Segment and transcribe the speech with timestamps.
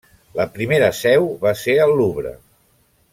[0.37, 2.33] La primera seu va ser al Louvre.